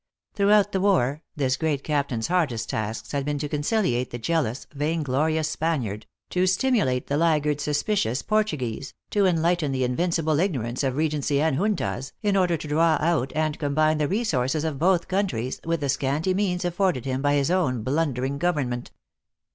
[0.33, 4.65] Throughout the war this great captain s hardest tasks had been to conciliate the jealous,
[4.73, 10.81] vain glorious Spaniard, to stimulate the laggard suspicious Portu guese, to enlighten the invincible ignorance
[10.83, 14.79] of Re gency and Juntas, in order to draw out and combine the resources of
[14.79, 18.89] both countries with the scanty means afforded him by his own blundering government.